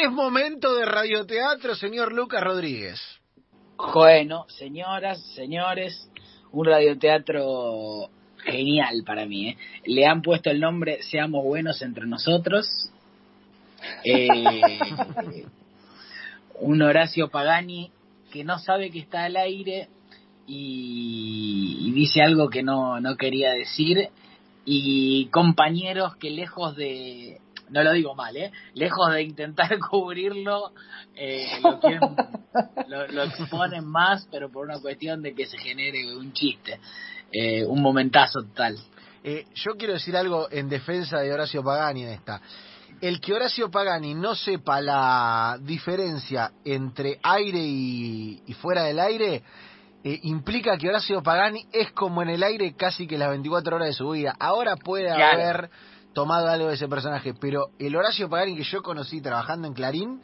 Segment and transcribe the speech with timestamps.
[0.00, 3.00] Es momento de radioteatro, señor Lucas Rodríguez.
[3.92, 6.08] Bueno, señoras, señores,
[6.52, 8.08] un radioteatro
[8.44, 9.48] genial para mí.
[9.48, 9.56] ¿eh?
[9.86, 12.68] Le han puesto el nombre Seamos Buenos entre nosotros.
[14.04, 14.28] Eh,
[16.60, 17.90] un Horacio Pagani
[18.30, 19.88] que no sabe que está al aire
[20.46, 24.10] y, y dice algo que no, no quería decir
[24.64, 27.40] y compañeros que lejos de
[27.70, 28.52] no lo digo mal, ¿eh?
[28.74, 30.72] lejos de intentar cubrirlo,
[31.14, 32.16] eh, lo, quieren-
[32.88, 36.80] lo, lo exponen más, pero por una cuestión de que se genere un chiste,
[37.32, 38.76] eh, un momentazo total.
[39.24, 42.40] Eh, yo quiero decir algo en defensa de Horacio Pagani en esta.
[43.00, 49.42] El que Horacio Pagani no sepa la diferencia entre aire y, y fuera del aire
[50.02, 53.88] eh, implica que Horacio Pagani es como en el aire casi que las 24 horas
[53.88, 54.34] de su vida.
[54.38, 55.40] Ahora puede Claro.
[55.42, 55.70] haber
[56.14, 60.20] tomado algo de ese personaje, pero el Horacio Pagani que yo conocí trabajando en Clarín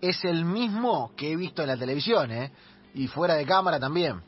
[0.00, 2.52] es el mismo que he visto en la televisión, ¿eh?
[2.94, 4.22] Y fuera de cámara también.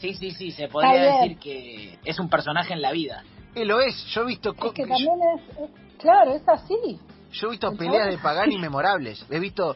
[0.00, 3.22] Sí, sí, sí, se podría decir que es un personaje en la vida.
[3.54, 4.04] Él lo es.
[4.06, 6.98] Yo he visto, Es que yo- también es, es- claro, es así.
[7.32, 9.24] Yo he visto El peleas de Pagani memorables.
[9.30, 9.74] He visto.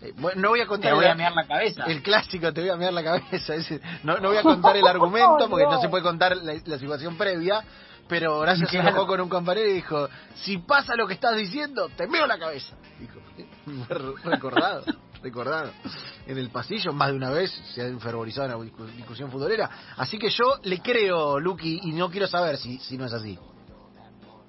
[0.00, 1.84] eh, bueno, no voy a contar Te voy a mear la cabeza.
[1.84, 3.54] el clásico, te voy a mirar la cabeza.
[3.56, 3.80] ese.
[4.04, 5.80] no, no voy a contar el argumento porque no No.
[5.80, 7.64] se puede contar la, la situación previa.
[8.12, 11.88] Pero Horacio se enojó con un compañero y dijo: Si pasa lo que estás diciendo,
[11.96, 12.76] te meo la cabeza.
[13.00, 13.18] Dijo:
[14.22, 14.84] recordado,
[15.22, 15.72] recordado.
[16.26, 19.70] En el pasillo, más de una vez, se ha enfervorizado una discu- discusión futbolera.
[19.96, 23.38] Así que yo le creo, Lucky, y no quiero saber si, si no es así.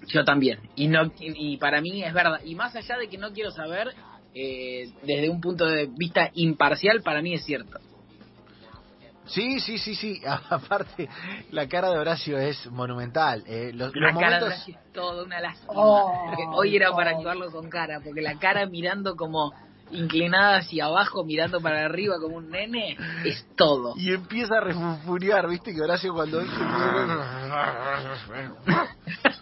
[0.08, 0.59] Yo también.
[0.75, 2.41] Y no y para mí es verdad.
[2.44, 3.95] Y más allá de que no quiero saber,
[4.36, 7.80] eh, desde un punto de vista imparcial, para mí es cierto.
[9.25, 10.21] Sí, sí, sí, sí.
[10.49, 11.09] Aparte,
[11.52, 13.43] la cara de Horacio es monumental.
[13.47, 14.47] Eh, los, La los cara de momentos...
[14.47, 15.73] Horacio es toda una lástima.
[15.75, 19.53] Oh, Porque hoy era para actuarlo con cara, porque la cara mirando como
[19.91, 23.94] inclinada hacia abajo, mirando para arriba como un nene, es todo.
[23.95, 26.41] Y empieza a refunfuñar, viste que Horacio cuando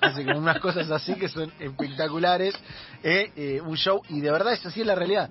[0.02, 2.56] hace como unas cosas así que son espectaculares.
[3.04, 5.30] eh, eh, un show, y de verdad es así en la realidad.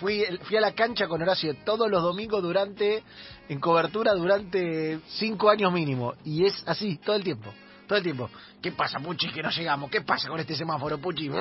[0.00, 3.02] Fui, fui a la cancha con Horacio todos los domingos durante,
[3.48, 6.14] en cobertura durante cinco años mínimo.
[6.24, 7.52] Y es así, todo el tiempo.
[7.88, 8.28] Todo el tiempo.
[8.60, 9.32] ¿Qué pasa, Puchi?
[9.32, 9.90] Que no llegamos.
[9.90, 11.30] ¿Qué pasa con este semáforo, Puchi?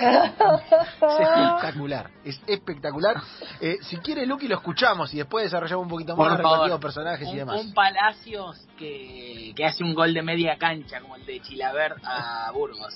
[0.00, 3.16] Es espectacular, es espectacular.
[3.60, 6.80] Eh, si quiere, Lucky, lo escuchamos y después desarrollamos un poquito más favor.
[6.80, 7.60] personajes y demás.
[7.60, 12.50] un Palacios que, que hace un gol de media cancha, como el de Chilaver a
[12.52, 12.94] Burgos.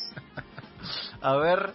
[1.20, 1.72] A ver,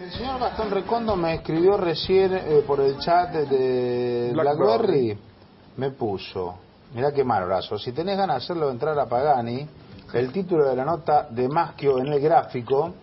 [0.00, 4.58] El señor Gastón Recondo me escribió recién eh, por el chat de Blackberry.
[4.58, 5.18] Blackberry.
[5.76, 6.58] Me puso,
[6.94, 9.68] mirá qué mal brazo, si tenés ganas de hacerlo entrar a Pagani,
[10.12, 12.94] el título de la nota de Maschio en el gráfico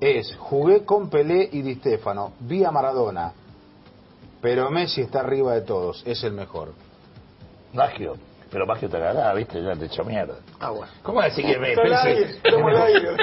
[0.00, 3.32] es Jugué con Pelé y Di Stefano, vi a Maradona,
[4.40, 6.72] pero Messi está arriba de todos, es el mejor.
[7.72, 8.14] Magio.
[8.50, 10.36] Pero Magio te agarrá, viste, ya te echó mierda.
[10.60, 10.92] ah, bueno.
[11.02, 12.40] ¿Cómo decir que me pensé?
[12.44, 13.16] al aire,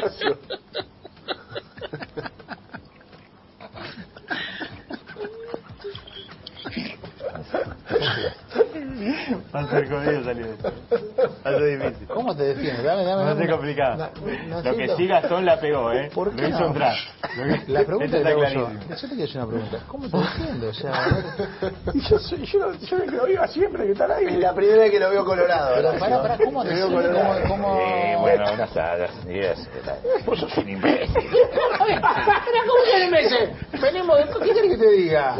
[9.36, 9.42] Horacio.
[9.56, 10.74] Va a ser jodido salir de esto.
[11.46, 12.08] Va a ser difícil.
[12.08, 12.84] ¿Cómo te defiendes?
[12.84, 14.10] Dame, dame, ser una- complicado.
[14.64, 16.10] Lo que sí Gastón la pegó, ¿eh?
[16.14, 16.68] ¿Por qué Lo hizo no?
[16.68, 16.96] entrar.
[17.38, 20.18] Lo que- La pregunta que está te yo, te quiero hacer una pregunta, ¿cómo te
[20.18, 20.70] defiendes?
[20.70, 20.92] O sea,
[22.10, 24.38] Yo, soy- yo, yo lo digo siempre que está al aire.
[24.40, 25.76] la primera vez que lo veo colorado.
[25.76, 27.78] pero pará, pará, ¿cómo te ¿Cómo, cómo...
[27.80, 29.60] Eh, bueno, unas sagas, ideas.
[30.26, 31.14] Vos sos un imbécil.
[31.16, 31.86] ¿Cómo
[32.86, 33.56] que dice?
[33.82, 34.24] Venimos de...
[34.46, 35.38] ¿Qué querés que te diga?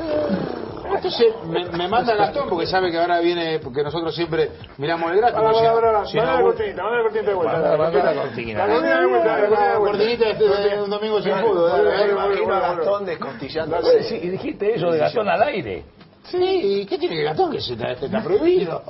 [0.96, 5.18] Entonces me, me manda Gastón porque sabe que ahora viene, porque nosotros siempre miramos el
[5.18, 5.42] gráfico.
[5.42, 7.60] No- pará, si no- la cortinita, mandá la cortinita de vuelta.
[7.60, 9.80] La cortinita de vuelta, la cortinita de La vuelta.
[9.80, 10.44] cortinita este
[10.76, 11.70] de un domingo sin fútbol.
[11.70, 13.06] dale, dale, dale, dale.
[13.06, 13.78] descostillando.
[14.12, 15.84] Y dijiste eso de Gastón al aire.
[16.24, 17.52] Sí, ¿qué tiene que Gastón?
[17.52, 18.82] Que se está, este está prohibido.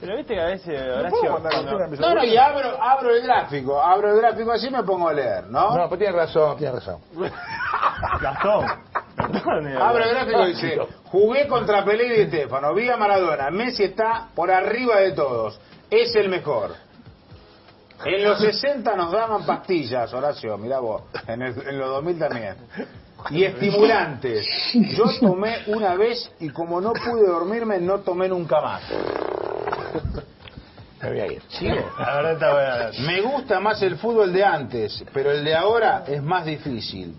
[0.00, 1.38] Pero viste que a veces Horacio.
[2.00, 5.44] No, no, y abro, abro el gráfico, abro el gráfico así me pongo a leer,
[5.48, 5.76] ¿no?
[5.76, 7.00] No, pues tienes razón, tienes razón.
[8.20, 8.64] Gastón.
[9.34, 13.50] Eh, Abro el gráfico y dice, jugué contra Pelé y Di Stefano, vi a Maradona,
[13.50, 16.74] Messi está por arriba de todos, es el mejor.
[18.04, 22.56] En los 60 nos daban pastillas, Horacio, mirá vos, en, el- en los 2000 también.
[23.30, 24.44] Y estimulantes.
[24.74, 28.82] Yo tomé una vez y como no pude dormirme, no tomé nunca más.
[31.00, 31.42] Me voy a ir.
[31.48, 31.74] ¿Sigo?
[31.98, 33.06] La verdad está buena.
[33.06, 37.14] Me gusta más el fútbol de antes, pero el de ahora es más difícil.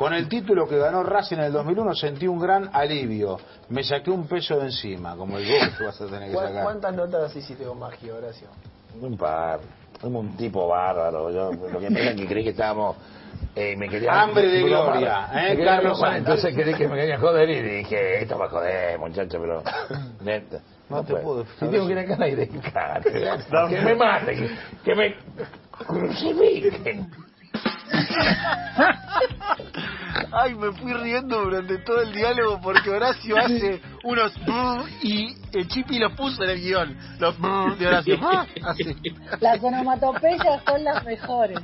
[0.00, 3.38] Con el título que ganó Racing en el 2001 sentí un gran alivio.
[3.68, 6.62] Me saqué un peso de encima, como el que vas a tener que sacar.
[6.62, 8.48] ¿Cuántas notas hiciste con Magio, Horacio?
[8.98, 9.60] Un par.
[10.00, 11.30] Somos un tipo bárbaro.
[11.30, 12.96] Yo, lo que pasa es que creí que estábamos
[13.54, 15.50] eh, me quería Hambre de gloria, ¿eh?
[15.50, 16.16] Me quería Carlos bromar.
[16.16, 19.62] Entonces creí que me quería joder y dije, esto va a joder, muchacho, pero...
[20.22, 20.60] Neta.
[20.88, 23.12] No te puedo Si tengo que ir acá al aire, cállate.
[23.68, 24.48] que me maten, que,
[24.82, 25.14] que me
[25.86, 27.10] crucifiquen.
[30.32, 34.32] Ay, me fui riendo durante todo el diálogo porque Horacio hace unos
[35.02, 36.96] y el Chipi los puso en el guion.
[37.18, 37.36] Los
[37.78, 38.18] de Horacio.
[38.22, 38.96] Ah, Así.
[39.40, 41.58] Las onomatopeyas son las mejores.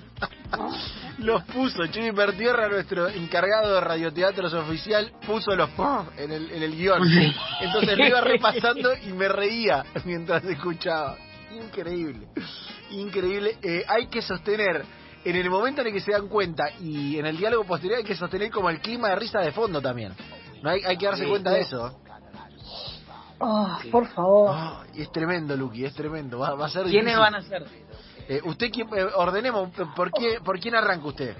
[1.19, 1.87] Los puso.
[1.87, 5.71] Chipi Pertierra, nuestro encargado de radioteatros oficial, puso los
[6.19, 7.03] en el, en el guion.
[7.61, 11.17] Entonces me iba repasando y me reía mientras escuchaba.
[11.53, 12.27] Increíble.
[12.91, 13.57] Increíble.
[13.63, 14.85] Eh, hay que sostener
[15.31, 18.05] en el momento en el que se dan cuenta y en el diálogo posterior hay
[18.05, 20.13] que sostener como el clima de risa de fondo también.
[20.63, 21.29] No hay, hay que darse Sí.
[21.31, 22.01] cuenta de eso.
[23.41, 24.55] Ah, por favor.
[24.95, 26.39] Es tremendo, Luqui, es tremendo.
[26.39, 27.21] Va, va a ser ¿Quiénes difícil.
[27.21, 27.67] van a ser?
[28.29, 31.37] Eh, usted, quién- eh, ordenemos, ¿por, qué, ¿por quién arranca usted?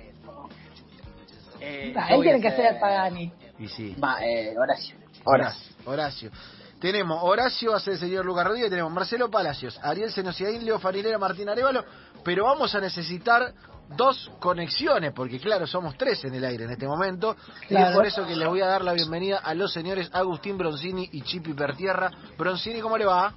[1.61, 3.33] Eh, Ah, yo él voy a tiene que ser Pagani.
[3.59, 3.95] Y sí.
[4.03, 4.97] Va, eh, Horacio.
[5.25, 5.75] Horacio.
[5.87, 6.31] Horacio.
[6.79, 11.49] Tenemos Horacio, hace el señor Lucas Rodríguez, tenemos Marcelo Palacios, Ariel Senosiaín, Leo Farinera, Martín
[11.49, 11.85] Arevalo,
[12.23, 13.55] pero vamos a necesitar
[13.89, 17.37] dos conexiones, porque claro, somos tres en el aire en este momento,
[17.69, 20.59] y es por eso que les voy a dar la bienvenida a los señores Agustín
[20.59, 22.11] Broncini y Chipi Pertierra.
[22.37, 23.33] Broncini, ¿cómo le va?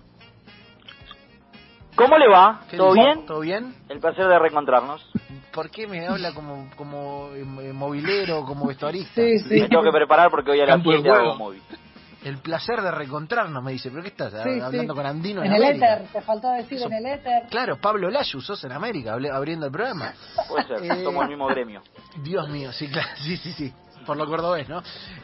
[1.95, 2.61] ¿Cómo le va?
[2.69, 3.25] ¿Qué ¿Todo bien?
[3.25, 3.75] ¿Todo bien?
[3.89, 5.05] El placer de reencontrarnos.
[5.51, 9.15] ¿Por qué me habla como, como eh, movilero, como vestuarista?
[9.15, 9.59] Sí, sí.
[9.59, 11.61] Me tengo que preparar porque hoy a las Campo de 7 hago móvil.
[12.23, 13.89] El placer de reencontrarnos, me dice.
[13.89, 14.31] ¿Pero qué estás?
[14.43, 14.97] Sí, hablando sí.
[14.97, 15.93] con Andino en, En el América?
[15.95, 17.43] éter, te faltó decir Eso- en el éter.
[17.49, 20.13] Claro, Pablo Layu, sos en América, abriendo el programa.
[20.49, 21.81] Puede ser, Eh, somos el mismo gremio.
[22.23, 23.73] Dios mío, sí, claro, sí, sí, sí.
[24.05, 24.81] Por lo cordobés, ¿no?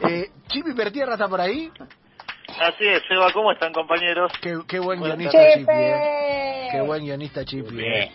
[0.08, 1.70] Eh, Chipi Pertierra está por ahí.
[2.62, 4.32] Así es, Seba, ¿cómo están compañeros?
[4.42, 5.38] Qué, qué buen guionista.
[5.54, 6.68] Chipi, eh.
[6.72, 7.82] Qué buen guionista Chipi.
[7.82, 8.12] eh.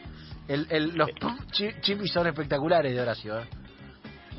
[0.49, 1.09] El, el, los
[1.53, 3.45] chi- Chipi son espectaculares de Horacio, ¿eh?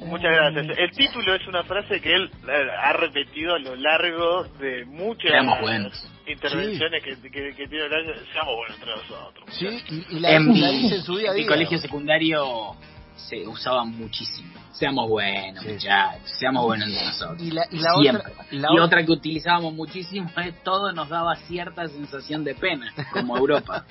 [0.06, 0.78] Muchas gracias.
[0.78, 5.32] El título es una frase que él eh, ha repetido a lo largo de muchas
[5.32, 6.08] Seamos buenos.
[6.28, 8.14] intervenciones que, que, que tiene el año.
[8.34, 9.46] Seamos buenos entre nosotros.
[9.52, 11.50] Sí, y, y la, En mi, la dice en su día a en mi día.
[11.52, 12.76] colegio secundario
[13.16, 14.51] se usaba muchísimo.
[14.74, 15.74] Seamos buenos, Sí.
[15.74, 16.32] muchachos.
[16.40, 17.42] Seamos buenos entre nosotros.
[17.42, 18.32] Y la, y la Siempre.
[18.32, 22.56] otra, la y otra- otra que utilizábamos muchísimo es todo nos daba cierta sensación de
[22.56, 23.84] pena, como Europa.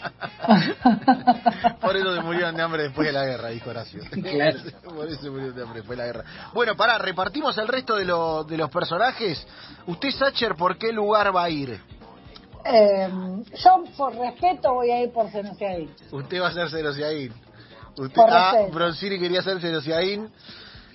[1.80, 4.02] Por eso se murieron de hambre después de la guerra, dijo Horacio.
[4.10, 4.58] Claro.
[4.84, 6.24] Por eso se murieron de hambre después de la guerra.
[6.54, 9.46] Bueno, pará, repartimos el resto de, lo- de los personajes.
[9.86, 11.80] Usted, Sacher, ¿por qué lugar va a ir?
[12.64, 13.08] Eh,
[13.64, 15.90] yo, por respeto, voy a ir por Senociadín.
[16.10, 17.32] Usted va a ser Cerociaín.
[17.96, 18.52] Usted, Por ah.
[18.72, 20.30] Broncini quería ser Cerociaín.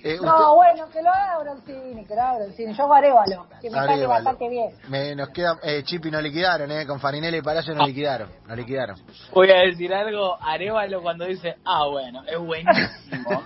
[0.06, 2.72] Eh, No, bueno, que lo haga Broncini, que lo haga Broncini.
[2.74, 4.70] Yo hago Arevalo, que me sale bastante bien.
[4.88, 8.56] me, nos queda, eh, Chipi nos liquidaron, eh, con Farinelli y Palacio nos liquidaron, nos
[8.56, 8.96] liquidaron.
[9.32, 13.42] Voy a decir algo, Arevalo cuando dice, ah, bueno, es buenísimo.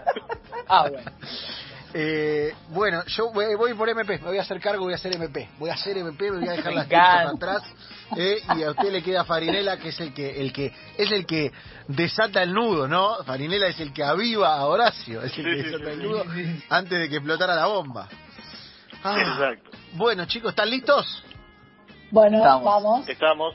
[0.68, 1.10] ah, bueno.
[1.94, 5.14] Eh, bueno, yo voy, voy por MP, me voy a hacer cargo, voy a hacer
[5.14, 5.48] MP.
[5.58, 7.62] Voy a hacer MP, me voy a dejar las cosas atrás.
[8.16, 11.24] eh, y a usted le queda Farinela, que es el que, el que, es el
[11.26, 11.50] que
[11.88, 13.22] desata el nudo, ¿no?
[13.24, 16.24] Farinela es el que aviva a Horacio, es el que desata el nudo
[16.68, 18.08] antes de que explotara la bomba.
[19.02, 19.70] Ah, Exacto.
[19.92, 21.24] bueno, chicos, ¿están listos?
[22.10, 22.64] Bueno, Estamos.
[22.64, 23.08] vamos.
[23.08, 23.54] Estamos.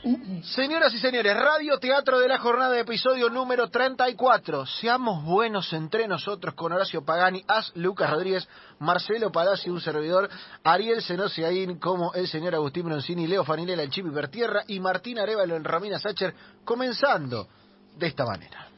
[0.54, 4.64] Señoras y señores, Radio Teatro de la Jornada, episodio número 34.
[4.66, 8.48] Seamos buenos entre nosotros con Horacio Pagani, As Lucas Rodríguez,
[8.78, 10.30] Marcelo Palacio, un servidor,
[10.62, 15.56] Ariel Senosiaín como el señor Agustín Broncini, Leo Fanilela, el Chipi Bertierra y Martín Arevalo
[15.56, 16.32] en Romina Sacher,
[16.64, 17.48] comenzando
[17.96, 18.68] de esta manera.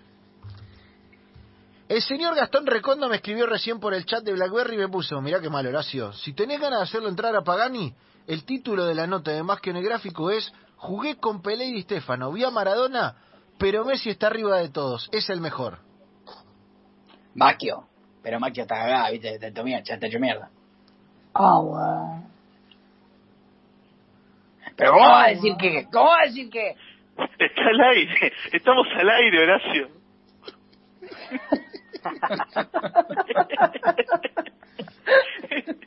[1.87, 5.21] El señor Gastón Recondo me escribió recién por el chat de Blackberry y me puso,
[5.21, 7.95] mirá qué mal Horacio, si tenés ganas de hacerlo entrar a Pagani,
[8.27, 11.67] el título de la nota de más que en el gráfico es Jugué con Pelé
[11.67, 13.17] y Di Stefano, vi a Maradona,
[13.59, 15.79] pero Messi está arriba de todos, es el mejor.
[17.35, 17.89] Maquio.
[18.23, 20.51] Pero Maquio está cagada, viste, te tomía, ya te hecho mierda.
[21.35, 22.23] Ah.
[24.77, 25.87] Pero ¿cómo va a decir que?
[25.93, 26.77] ¿Cómo va a decir que?
[27.39, 28.33] Está al aire.
[28.53, 29.89] Estamos al aire, Horacio.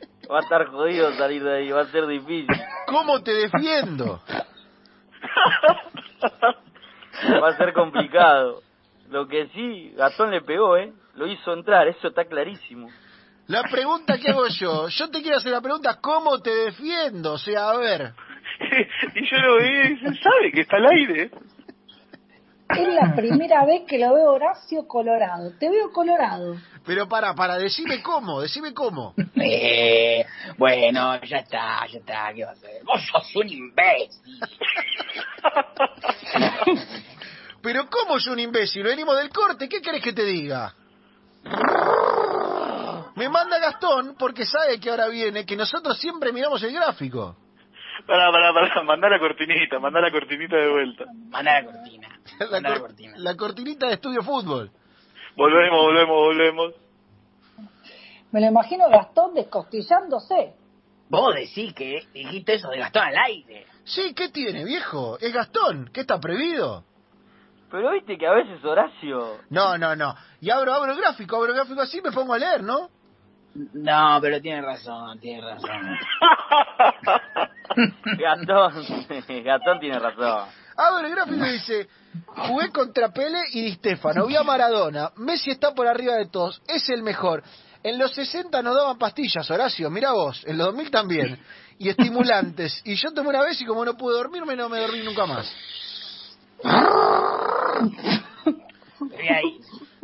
[0.30, 2.46] Va a estar jodido salir de ahí, va a ser difícil.
[2.86, 4.22] ¿Cómo te defiendo?
[7.42, 8.62] Va a ser complicado.
[9.08, 10.92] Lo que sí, Gastón le pegó, ¿eh?
[11.16, 12.88] Lo hizo entrar, eso está clarísimo.
[13.48, 17.32] La pregunta que hago yo, yo te quiero hacer la pregunta, ¿cómo te defiendo?
[17.32, 18.12] O sea, a ver,
[19.14, 21.30] y yo lo vi y dice, ¿sabe que está al aire?
[22.76, 25.52] Es la primera vez que lo veo Horacio colorado.
[25.58, 26.56] Te veo colorado.
[26.86, 29.14] pero para, para, decime cómo, decime cómo.
[29.42, 30.26] Eh,
[30.58, 32.82] bueno, ya está, ya está, ¿qué va a hacer?
[32.84, 34.38] Vos sos un imbécil.
[37.62, 38.82] Pero ¿cómo yo un imbécil?
[38.82, 40.74] Venimos del corte, ¿qué querés que te diga?
[43.16, 47.36] Me manda Gastón porque sabe que ahora viene, que nosotros siempre miramos el gráfico.
[48.06, 51.04] Pará, pará, pará, mandá la cortinita, mandá la cortinita de vuelta.
[51.30, 52.08] Manda la cortina.
[52.38, 53.12] La, Manda la cor- cortina.
[53.16, 54.70] la cortinita de Estudio Fútbol.
[55.36, 56.74] Volvemos, volvemos, volvemos.
[58.32, 60.54] Me lo imagino Gastón descostillándose.
[61.08, 63.66] Vos decís que dijiste eso de Gastón al aire.
[63.84, 65.18] Sí, ¿qué tiene, viejo?
[65.18, 65.90] Es Gastón.
[65.92, 66.84] ¿Qué está prohibido?
[67.70, 69.38] Pero viste que a veces Horacio...
[69.50, 70.14] No, no, no.
[70.40, 72.88] Y abro, abro el gráfico, abro el gráfico así me pongo a leer, ¿no?
[73.54, 75.70] No, pero tiene razón, tiene razón.
[78.18, 78.72] Gastón,
[79.44, 80.48] Gastón tiene razón.
[80.76, 81.88] Abro el gráfico dice,
[82.26, 86.62] jugué contra Pele y Di Stefano, vi a Maradona, Messi está por arriba de todos,
[86.68, 87.42] es el mejor.
[87.82, 91.38] En los 60 nos daban pastillas, Horacio, mira vos, en los 2000 también,
[91.78, 92.80] y estimulantes.
[92.84, 95.52] Y yo tomé una vez y como no pude dormirme, no me dormí nunca más.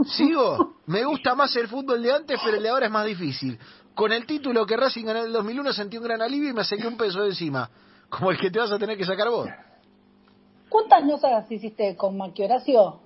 [0.04, 0.75] ¿Sigo?
[0.86, 3.58] Me gusta más el fútbol de antes, pero el de ahora es más difícil.
[3.94, 6.64] Con el título que Racing ganó en el 2001 sentí un gran alivio y me
[6.64, 7.68] saqué un peso de encima,
[8.08, 9.48] como el que te vas a tener que sacar vos.
[10.68, 13.00] ¿Cuántas notas hiciste con Maqui Horacio?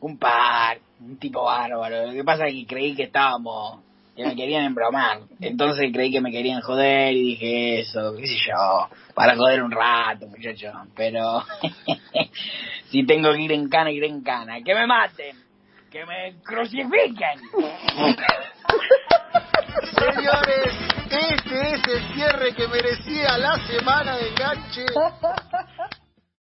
[0.00, 2.06] Un par, un tipo bárbaro.
[2.06, 3.80] Lo que pasa es que creí que estábamos,
[4.16, 5.20] que me querían embromar.
[5.40, 9.70] Entonces creí que me querían joder y dije eso, qué sé yo, para joder un
[9.70, 10.72] rato, muchacho.
[10.96, 11.42] Pero
[12.90, 14.62] si tengo que ir en cana, iré en cana.
[14.62, 15.36] Que me maten,
[15.94, 17.38] que me crucifiquen.
[19.96, 20.74] Señores,
[21.08, 24.86] este es el cierre que merecía la semana de enganche.